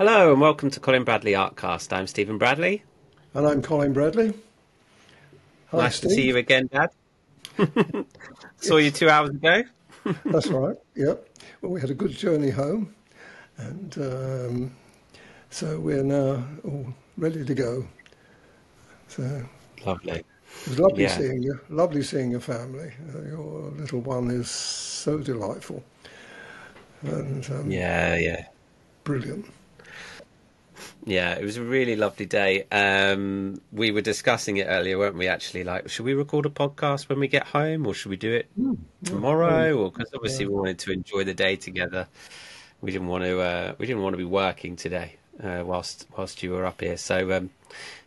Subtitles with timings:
[0.00, 1.92] Hello and welcome to Colin Bradley Artcast.
[1.92, 2.82] I'm Stephen Bradley.
[3.34, 4.32] And I'm Colin Bradley.
[5.72, 6.08] Hi, nice Steve.
[6.08, 6.88] to see you again, Dad.
[8.56, 9.62] Saw you two hours ago.
[10.24, 10.74] That's right.
[10.96, 11.28] Yep.
[11.60, 12.94] Well, we had a good journey home,
[13.58, 14.76] and um,
[15.50, 17.86] so we're now all ready to go.
[19.08, 19.44] So
[19.84, 20.12] lovely.
[20.12, 20.24] It
[20.66, 21.18] was lovely yeah.
[21.18, 21.60] seeing you.
[21.68, 22.90] Lovely seeing your family.
[23.14, 25.84] Uh, your little one is so delightful.
[27.02, 28.46] And um, yeah, yeah,
[29.04, 29.44] brilliant.
[31.04, 32.66] Yeah, it was a really lovely day.
[32.70, 35.28] Um, we were discussing it earlier, weren't we?
[35.28, 38.32] Actually, like, should we record a podcast when we get home, or should we do
[38.32, 39.72] it mm, tomorrow?
[39.76, 42.06] Or because obviously we wanted to enjoy the day together.
[42.82, 43.40] We didn't want to.
[43.40, 46.96] Uh, we didn't want to be working today uh, whilst whilst you were up here.
[46.96, 47.50] So um,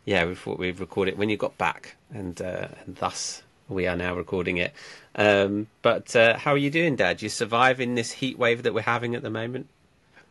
[0.06, 3.88] yeah, we thought we'd record it when you got back, and uh, and thus we
[3.88, 4.74] are now recording it.
[5.16, 7.22] Um, but uh, how are you doing, Dad?
[7.22, 9.68] You surviving this heat wave that we're having at the moment?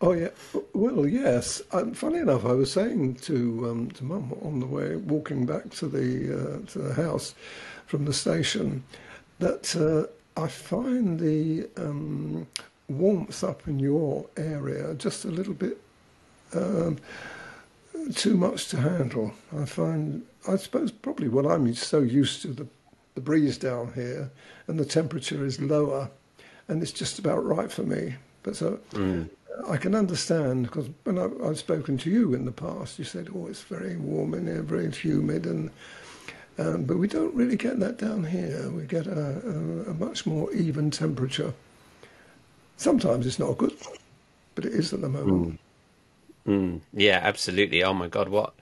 [0.05, 0.31] Oh yeah,
[0.73, 1.63] well yes.
[1.71, 5.71] Um, funny enough, I was saying to um, to Mum on the way walking back
[5.71, 7.37] to the uh, to the house
[7.87, 8.83] from the station
[9.39, 12.49] that uh, I find the um,
[12.89, 15.81] warmth up in your area just a little bit
[16.53, 16.99] um,
[18.17, 19.33] too much to handle.
[19.57, 22.67] I find I suppose probably what I'm so used to the
[23.15, 24.33] the breeze down here
[24.67, 26.11] and the temperature is lower,
[26.67, 28.17] and it's just about right for me.
[28.43, 28.81] But so.
[28.91, 29.29] Mm
[29.69, 33.29] I can understand because when I, have spoken to you in the past, you said,
[33.35, 35.71] "Oh, it's very warm in here, very humid," and
[36.59, 38.71] um, but we don't really get that down here.
[38.71, 41.55] We get a, a, a, much more even temperature.
[42.77, 43.75] Sometimes it's not good,
[44.55, 45.59] but it is at the moment.
[46.47, 46.53] Mm.
[46.53, 46.81] Mm.
[46.93, 47.85] Yeah, absolutely.
[47.85, 48.55] Oh my God, what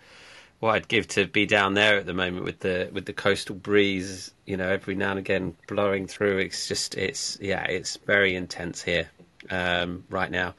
[0.59, 3.55] what I'd give to be down there at the moment with the with the coastal
[3.55, 6.39] breeze, you know, every now and again blowing through.
[6.39, 9.09] It's just it's yeah, it's very intense here
[9.49, 10.55] um, right now.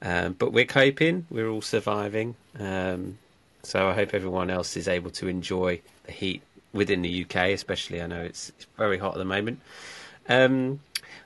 [0.00, 1.26] Um, but we're coping.
[1.30, 2.34] We're all surviving.
[2.58, 3.18] Um,
[3.62, 8.02] so I hope everyone else is able to enjoy the heat within the UK, especially.
[8.02, 9.60] I know it's, it's very hot at the moment.
[10.28, 10.80] Um,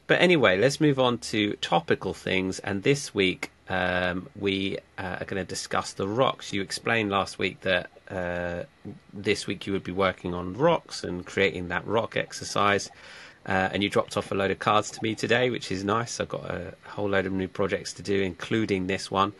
[0.06, 2.58] but anyway, let's move on to topical things.
[2.60, 6.52] And this week um, we uh, are going to discuss the rocks.
[6.52, 8.64] You explained last week that uh,
[9.12, 12.90] this week you would be working on rocks and creating that rock exercise.
[13.46, 16.18] Uh, and you dropped off a load of cards to me today, which is nice.
[16.18, 19.32] I've got a whole load of new projects to do, including this one.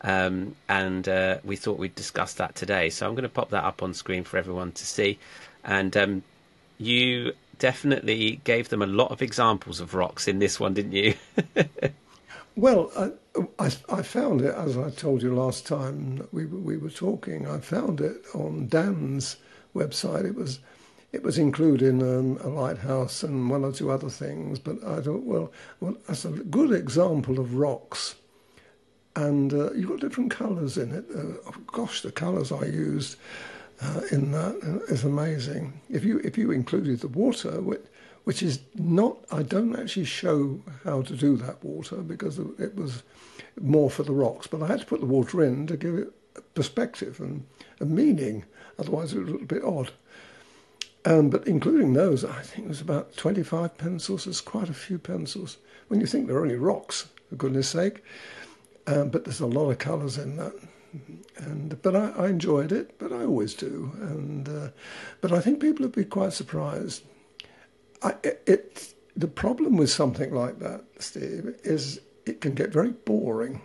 [0.00, 2.90] Um, and uh, we thought we'd discuss that today.
[2.90, 5.18] So I'm going to pop that up on screen for everyone to see.
[5.64, 6.22] And um,
[6.78, 11.14] you definitely gave them a lot of examples of rocks in this one, didn't you?
[12.56, 13.12] well, I,
[13.60, 17.58] I, I, found it, as I told you last time we, we were talking, I
[17.58, 19.36] found it on Dan's
[19.76, 20.24] website.
[20.24, 20.58] It was
[21.12, 24.58] it was including um, a lighthouse and one or two other things.
[24.58, 28.14] But I thought, well, well that's a good example of rocks.
[29.14, 31.04] And uh, you've got different colours in it.
[31.14, 33.18] Uh, gosh, the colours I used
[33.82, 34.54] uh, in that
[34.88, 35.80] is amazing.
[35.90, 37.82] If you if you included the water, which,
[38.24, 43.02] which is not, I don't actually show how to do that water because it was
[43.60, 44.46] more for the rocks.
[44.46, 47.44] But I had to put the water in to give it perspective and
[47.80, 48.44] a meaning.
[48.78, 49.90] Otherwise, it was a little bit odd.
[51.04, 54.24] Um, but including those, I think there's about 25 pencils.
[54.24, 55.58] There's quite a few pencils.
[55.88, 58.02] When you think they're only rocks, for goodness sake.
[58.86, 60.52] Um, but there's a lot of colours in that.
[61.38, 63.92] And but I, I, enjoyed it, but I always do.
[64.00, 64.68] And uh,
[65.22, 67.02] but I think people would be quite surprised.
[68.02, 72.90] I, it, it the problem with something like that, Steve, is it can get very
[72.90, 73.62] boring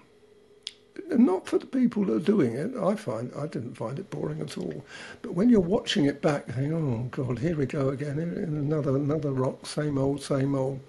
[1.09, 2.75] not for the people that are doing it.
[2.75, 4.83] I find I didn't find it boring at all.
[5.21, 9.31] But when you're watching it back, oh God, here we go again, in another another
[9.31, 10.79] rock, same old, same old.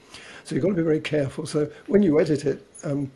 [0.45, 1.47] So you've got to be very careful.
[1.47, 3.11] So when you edit it, um,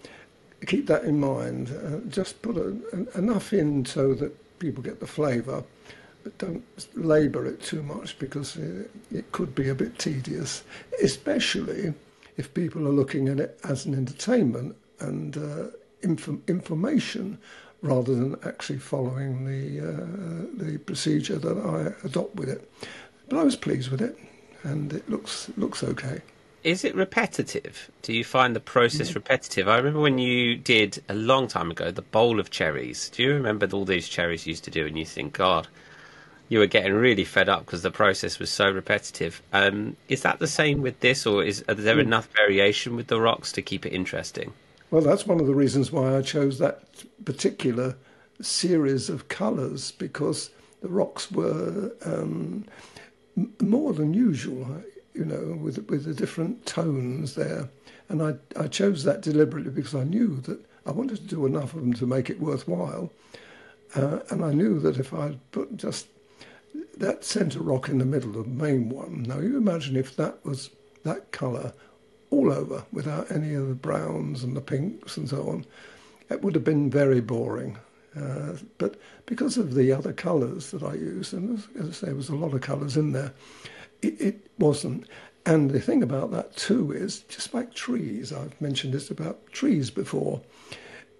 [0.66, 1.70] keep that in mind.
[1.70, 2.76] Uh, just put a,
[3.19, 5.64] enough in so that people get the flavour,
[6.22, 6.62] but don't
[6.94, 10.62] labour it too much because it, it could be a bit tedious,
[11.03, 11.94] especially
[12.36, 15.66] if people are looking at it as an entertainment and uh,
[16.02, 17.38] inf- information
[17.82, 22.71] rather than actually following the uh, the procedure that I adopt with it.
[23.28, 24.16] But I was pleased with it,
[24.62, 26.22] and it looks looks okay.
[26.65, 27.91] Is it repetitive?
[28.03, 29.15] Do you find the process yeah.
[29.15, 29.68] repetitive?
[29.68, 33.09] I remember when you did a long time ago the bowl of cherries.
[33.09, 34.86] Do you remember all these cherries you used to do?
[34.86, 35.66] And you think, God,
[36.48, 39.42] you were getting really fed up because the process was so repetitive.
[39.53, 42.00] Um, is that the same with this, or is there mm.
[42.00, 44.53] enough variation with the rocks to keep it interesting?
[44.92, 47.97] Well, that's one of the reasons why I chose that particular
[48.42, 50.50] series of colours because
[50.83, 52.66] the rocks were um,
[53.62, 54.83] more than usual,
[55.15, 57.71] you know, with with the different tones there.
[58.10, 61.72] And I I chose that deliberately because I knew that I wanted to do enough
[61.72, 63.10] of them to make it worthwhile.
[63.94, 66.09] Uh, and I knew that if I put just
[66.98, 70.68] that centre rock in the middle, the main one, now you imagine if that was
[71.03, 71.72] that colour
[72.32, 75.66] all over without any of the browns and the pinks and so on,
[76.30, 77.78] it would have been very boring.
[78.16, 82.06] Uh, but because of the other colours that I used, and as, as I say,
[82.06, 83.32] there was a lot of colours in there,
[84.00, 85.08] it, it, wasn't.
[85.44, 89.90] And the thing about that too is, just like trees, I've mentioned this about trees
[89.90, 90.40] before.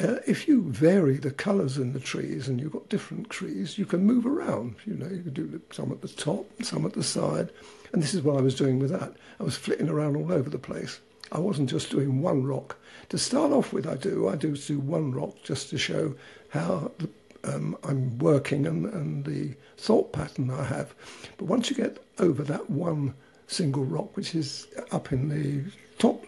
[0.01, 3.87] Uh, if you vary the colours in the trees and you've got different trees, you
[3.87, 4.77] can move around.
[4.85, 7.51] You know, you can do some at the top, some at the side.
[7.93, 9.15] And this is what I was doing with that.
[9.39, 11.01] I was flitting around all over the place.
[11.31, 12.77] I wasn't just doing one rock.
[13.11, 14.29] To start off with, I do.
[14.29, 16.15] I do do one rock just to show
[16.51, 17.09] how the,
[17.45, 20.95] um, I'm working and, and the thought pattern I have.
[21.39, 23.15] But once you get over that one
[23.47, 26.25] single rock, which is up in the top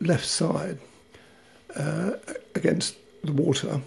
[0.00, 0.78] left side
[1.76, 2.12] uh,
[2.54, 3.80] against the water,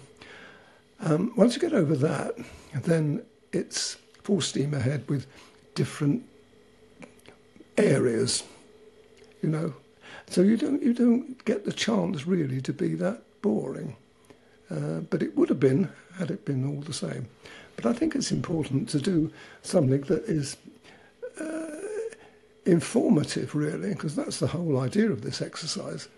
[1.00, 2.34] um, once you get over that,
[2.82, 3.22] then
[3.52, 5.26] it's full steam ahead with
[5.74, 6.24] different
[7.76, 8.44] areas,
[9.42, 9.74] you know.
[10.28, 13.96] So you don't you don't get the chance really to be that boring.
[14.70, 17.28] Uh, but it would have been had it been all the same.
[17.76, 19.32] But I think it's important to do
[19.62, 20.56] something that is
[21.40, 21.76] uh,
[22.64, 26.08] informative, really, because that's the whole idea of this exercise.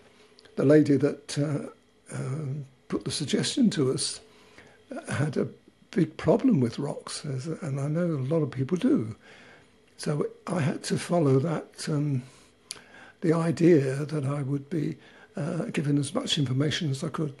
[0.55, 2.45] The lady that uh, uh
[2.87, 4.21] put the suggestion to us
[5.09, 5.47] had a
[5.91, 9.15] big problem with rocks, and I know a lot of people do.
[9.97, 12.23] So I had to follow that, um,
[13.21, 14.97] the idea that I would be
[15.35, 17.33] uh, given as much information as I could.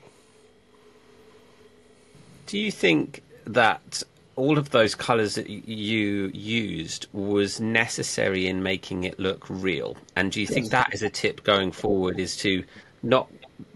[2.47, 4.03] Do you think that
[4.35, 9.97] all of those colours that you used was necessary in making it look real?
[10.15, 10.53] And do you yes.
[10.53, 12.63] think that is a tip going forward is to
[13.03, 13.29] not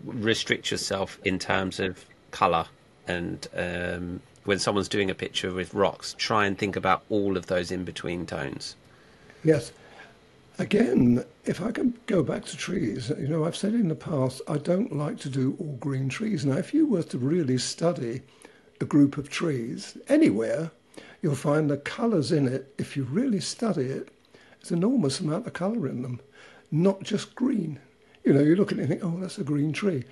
[0.04, 2.66] restrict yourself in terms of colour
[3.08, 7.48] and um, when someone's doing a picture with rocks, try and think about all of
[7.48, 8.76] those in between tones?
[9.44, 9.72] Yes.
[10.60, 14.42] Again, if I can go back to trees, you know, I've said in the past,
[14.48, 16.46] I don't like to do all green trees.
[16.46, 18.22] Now, if you were to really study
[18.80, 20.72] a group of trees anywhere,
[21.22, 24.10] you'll find the colours in it, if you really study it,
[24.60, 26.20] there's an enormous amount of colour in them,
[26.72, 27.80] not just green.
[28.24, 30.04] You know, you look at it and think, oh, that's a green tree.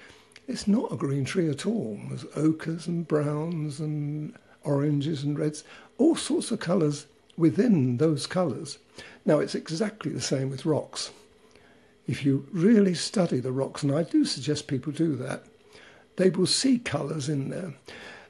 [0.50, 2.00] It's not a green tree at all.
[2.08, 5.64] There's ochres and browns and oranges and reds,
[6.00, 7.06] all sorts of colours
[7.38, 8.80] within those colours.
[9.26, 11.12] Now, it's exactly the same with rocks.
[12.08, 15.44] If you really study the rocks, and I do suggest people do that,
[16.16, 17.76] they will see colours in there.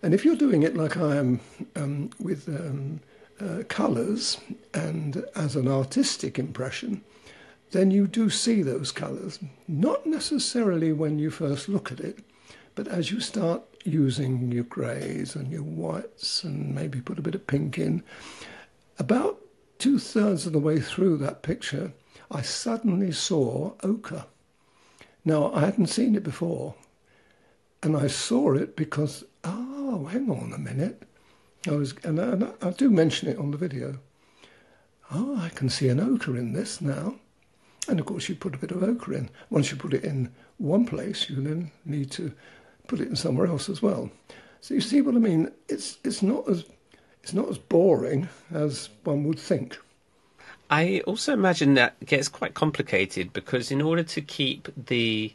[0.04, 1.40] And if you're doing it like I am
[1.78, 3.00] um, with um,
[3.40, 4.38] uh, colours
[4.74, 7.02] and as an artistic impression,
[7.72, 9.40] then you do see those colours.
[9.68, 12.20] Not necessarily when you first look at it,
[12.76, 17.36] but as you start using your greys and your whites and maybe put a bit
[17.36, 18.04] of pink in,
[18.98, 19.40] about
[19.78, 21.94] two thirds of the way through that picture,
[22.32, 24.26] I suddenly saw ochre.
[25.26, 26.76] Now, I hadn't seen it before,
[27.84, 31.04] and I saw it because, oh, hang on a minute.
[31.68, 34.00] I was, and I, and I do mention it on the video.
[35.12, 37.16] Oh, I can see an ochre in this now.
[37.90, 39.30] And of course, you put a bit of ochre in.
[39.50, 42.32] Once you put it in one place, you then need to
[42.88, 44.12] put it in somewhere else as well.
[44.62, 45.52] So you see what I mean?
[45.68, 46.66] It's it's not as
[47.24, 49.78] it's not as boring as one would think.
[50.70, 55.34] I also imagine that gets quite complicated because in order to keep the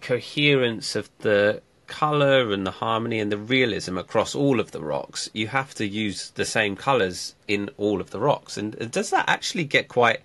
[0.00, 5.30] coherence of the color and the harmony and the realism across all of the rocks,
[5.32, 8.56] you have to use the same colors in all of the rocks.
[8.56, 10.20] And does that actually get quite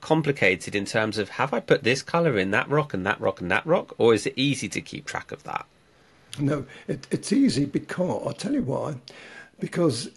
[0.00, 3.40] complicated in terms of have I put this color in that rock and that rock
[3.40, 5.66] and that rock, or is it easy to keep track of that?
[6.38, 8.96] No, it, it's easy because I'll tell you why.
[9.58, 10.10] Because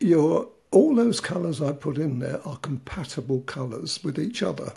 [0.00, 4.72] your all those colours I put in there are compatible colours with each other.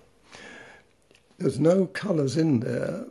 [1.37, 3.05] There's no colours in there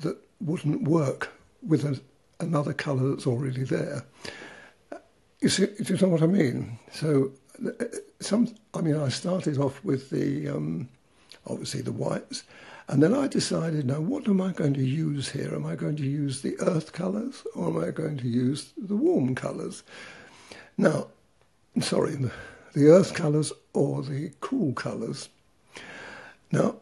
[0.00, 1.30] that wouldn't work
[1.62, 2.00] with a,
[2.38, 4.04] another colour that's already there.
[5.40, 6.78] You see, do you know what I mean?
[6.92, 7.32] So,
[7.64, 7.84] uh,
[8.20, 8.54] some.
[8.74, 10.88] I mean, I started off with the um,
[11.46, 12.44] obviously the whites,
[12.90, 15.54] and then I decided, now what am I going to use here?
[15.54, 18.96] Am I going to use the earth colours or am I going to use the
[18.96, 19.84] warm colours?
[20.76, 21.06] Now,
[21.80, 22.16] sorry,
[22.74, 25.28] the, earth colours or the cool colours.
[26.50, 26.78] Now,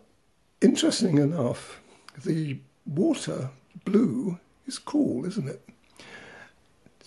[0.63, 1.79] interesting enough,
[2.25, 3.51] the water
[3.85, 5.61] blue is cool, isn't it?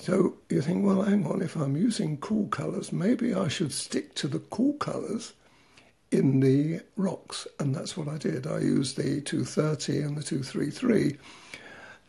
[0.01, 4.15] So you think, well, hang on, if I'm using cool colours, maybe I should stick
[4.15, 5.33] to the cool colours
[6.09, 7.47] in the rocks.
[7.59, 8.47] And that's what I did.
[8.47, 11.17] I used the 230 and the 233.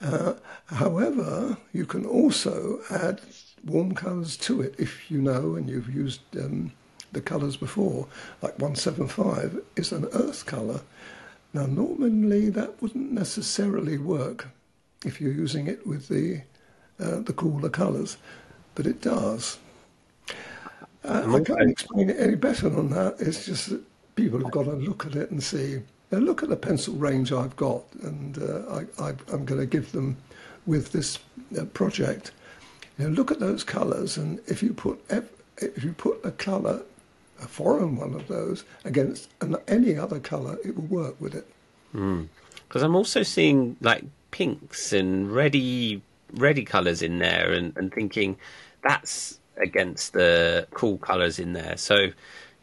[0.00, 0.32] Uh,
[0.64, 3.20] however, you can also add
[3.62, 6.72] warm colours to it if you know and you've used um,
[7.12, 8.06] the colours before.
[8.40, 10.80] Like 175 is an earth colour.
[11.52, 14.48] Now, normally that wouldn't necessarily work
[15.04, 16.40] if you're using it with the
[17.00, 18.16] uh, the cooler colours,
[18.74, 19.58] but it does.
[21.04, 23.16] Uh, I can't explain it any better than that.
[23.18, 23.82] It's just that
[24.14, 25.80] people have got to look at it and see.
[26.10, 29.92] Now look at the pencil range I've got, and uh, I, am going to give
[29.92, 30.16] them
[30.66, 31.18] with this
[31.58, 32.32] uh, project.
[32.98, 36.82] You know, look at those colours, and if you put if you put a colour,
[37.42, 41.46] a foreign one of those, against an, any other colour, it will work with it.
[41.92, 42.84] Because mm.
[42.84, 46.02] I'm also seeing like pinks and ready
[46.34, 48.36] ready colours in there, and, and thinking
[48.82, 51.76] that's against the cool colours in there.
[51.76, 52.08] So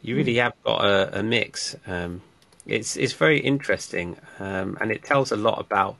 [0.02, 0.40] you really hmm.
[0.40, 1.76] have got a, a mix.
[1.86, 2.22] Um,
[2.66, 5.96] it's it's very interesting, um, and it tells a lot about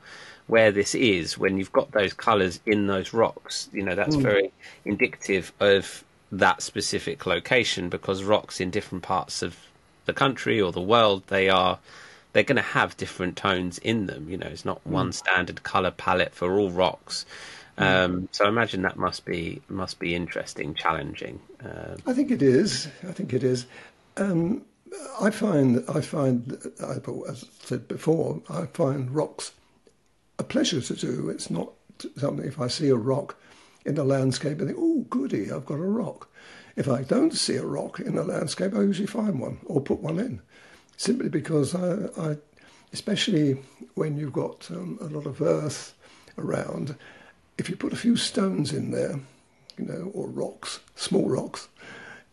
[0.47, 3.69] where this is when you've got those colours in those rocks.
[3.73, 4.23] You know that's mm.
[4.23, 4.53] very
[4.85, 9.57] indicative of that specific location because rocks in different parts of
[10.07, 11.79] the country or the world they are
[12.33, 14.29] they're going to have different tones in them.
[14.29, 14.93] You know, it's not mm.
[14.93, 17.27] one standard color palette for all rocks.
[17.81, 17.87] Hmm.
[17.87, 21.41] Um, so I imagine that must be must be interesting, challenging.
[21.65, 22.89] Uh, I think it is.
[23.09, 23.67] I think it is.
[24.19, 24.63] Um,
[25.21, 29.53] I find, I find, as I said before, I find rocks
[30.39, 31.31] a pleasure to do.
[31.31, 31.73] It's not
[32.17, 32.47] something.
[32.47, 33.37] If I see a rock
[33.87, 36.29] in a landscape, I think, "Oh, goody, I've got a rock."
[36.77, 40.01] If I don't see a rock in a landscape, I usually find one or put
[40.01, 40.43] one in,
[40.97, 42.37] simply because I, I
[42.93, 43.63] especially
[43.95, 45.95] when you've got um, a lot of earth
[46.37, 46.97] around,
[47.61, 49.21] if you put a few stones in there,
[49.77, 51.69] you know, or rocks, small rocks,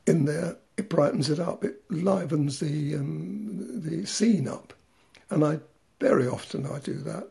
[0.05, 1.65] in there, it brightens it up.
[1.65, 4.73] It livens the um, the scene up,
[5.29, 5.59] and I
[5.99, 7.27] very often I do that.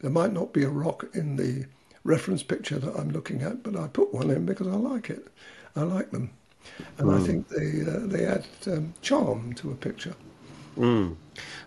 [0.00, 1.66] There might not be a rock in the
[2.04, 5.26] reference picture that I'm looking at, but I put one in because I like it.
[5.74, 6.30] I like them,
[6.98, 7.14] and mm.
[7.14, 7.24] I hmm.
[7.24, 10.14] think they uh, they add um, charm to a picture.
[10.78, 11.16] Mm.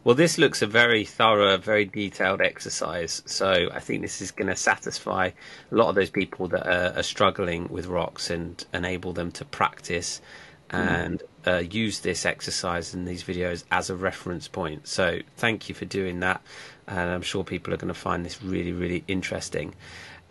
[0.03, 3.21] Well, this looks a very thorough, very detailed exercise.
[3.25, 5.31] So I think this is going to satisfy
[5.71, 9.45] a lot of those people that are, are struggling with rocks and enable them to
[9.45, 10.21] practice
[10.69, 14.87] and uh, use this exercise in these videos as a reference point.
[14.87, 16.41] So thank you for doing that,
[16.87, 19.73] and I'm sure people are going to find this really, really interesting.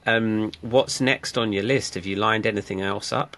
[0.06, 1.94] Um, what's next on your list?
[1.94, 3.36] Have you lined anything else up?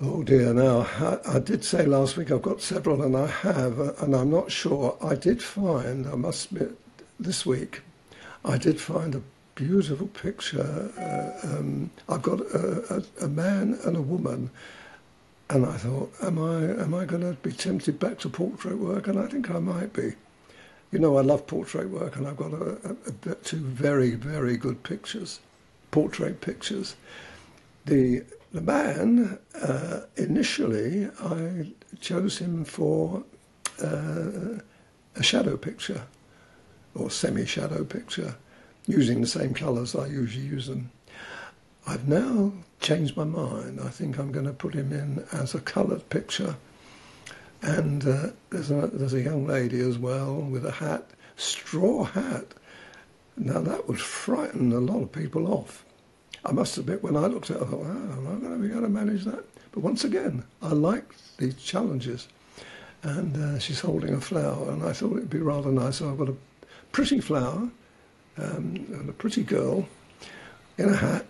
[0.00, 3.78] Oh dear, now I, I, did say last week I've got several, and I have,
[3.78, 4.98] uh, and I'm not sure.
[5.00, 6.72] I did find, I must admit,
[7.20, 7.82] this week,
[8.44, 9.22] I did find a
[9.54, 10.90] beautiful picture.
[10.98, 14.50] Uh, um, I've got a, a, a man and a woman
[15.50, 19.06] and I thought, am I am I going to be tempted back to portrait work?
[19.06, 20.14] And I think I might be.
[20.90, 25.40] You know, I love portrait work, and I've got a, two very very good pictures,
[25.90, 26.96] portrait pictures.
[27.84, 28.24] The
[28.54, 33.24] the man uh, initially I chose him for
[33.82, 34.60] uh,
[35.16, 36.02] a shadow picture
[36.94, 38.36] or semi shadow picture,
[38.86, 40.92] using the same colours I usually use them.
[41.84, 43.80] I've now changed my mind.
[43.82, 46.54] I think I'm going to put him in as a coloured picture.
[47.62, 52.54] And uh, there's, a, there's a young lady as well with a hat, straw hat.
[53.36, 55.84] Now that would frighten a lot of people off.
[56.46, 58.68] I must admit, when I looked at it, I thought, wow, am I going to
[58.68, 59.44] be able to manage that?
[59.72, 62.28] But once again, I like these challenges.
[63.02, 65.96] And uh, she's holding a flower, and I thought it'd be rather nice.
[65.96, 66.36] So I've got a
[66.92, 67.68] pretty flower
[68.38, 69.86] um, and a pretty girl
[70.78, 71.26] in a hat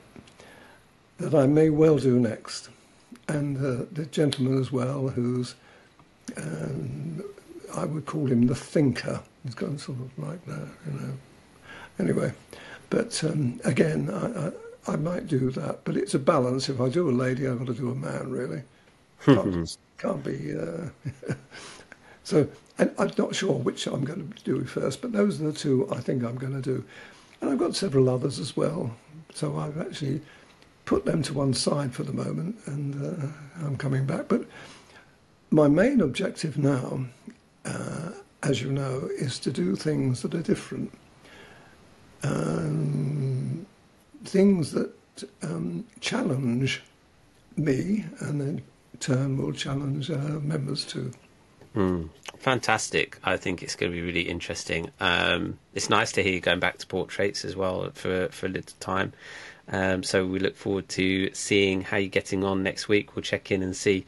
[1.18, 2.68] that I may well do next.
[3.28, 5.54] And uh, the gentleman as well, who's,
[6.36, 7.22] um,
[7.74, 9.20] I would call him the thinker.
[9.44, 11.12] He's got sort of like that, you know.
[11.98, 12.32] Anyway,
[12.90, 14.52] but um, again, I,
[14.86, 16.68] I, might do that, but it's a balance.
[16.68, 18.62] If I do a lady, I've got to do a man, really.
[19.24, 20.54] Can't, can't be.
[20.56, 21.34] Uh,
[22.24, 22.48] so
[22.78, 25.88] I, I'm not sure which I'm going to do first, but those are the two
[25.90, 26.84] I think I'm going to do.
[27.40, 28.94] And I've got several others as well.
[29.34, 30.20] So I've actually
[30.84, 33.26] put them to one side for the moment, and uh,
[33.64, 34.28] I'm coming back.
[34.28, 34.44] But
[35.50, 37.06] my main objective now,
[37.64, 38.10] uh,
[38.42, 40.92] as you know, is to do things that are different,
[42.22, 43.33] um,
[44.24, 44.92] things that
[45.42, 46.82] um, challenge
[47.56, 48.62] me, and in
[49.00, 51.12] turn will challenge uh, members too.
[51.76, 53.18] Mm, fantastic.
[53.24, 54.90] I think it's going to be really interesting.
[55.00, 58.48] Um, it's nice to hear you going back to portraits as well for, for a
[58.48, 59.12] little time.
[59.68, 63.16] Um, so we look forward to seeing how you're getting on next week.
[63.16, 64.04] We'll check in and see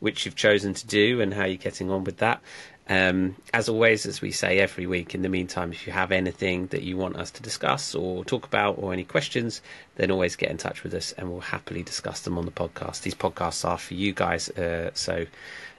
[0.00, 2.40] which you've chosen to do and how you're getting on with that.
[2.88, 6.66] Um, as always, as we say every week, in the meantime, if you have anything
[6.68, 9.62] that you want us to discuss or talk about or any questions,
[9.94, 13.02] then always get in touch with us and we'll happily discuss them on the podcast.
[13.02, 15.24] These podcasts are for you guys, uh, so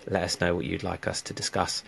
[0.08, 1.84] let us know what you'd like us to discuss.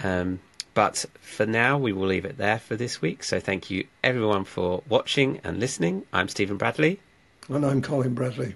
[0.00, 0.38] Um,
[0.74, 3.24] but for now, we will leave it there for this week.
[3.24, 6.04] So thank you everyone for watching and listening.
[6.12, 7.00] I'm Stephen Bradley.
[7.48, 8.54] And I'm Colin Bradley.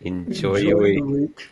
[0.00, 1.04] Enjoy, Enjoy your week.
[1.04, 1.48] week.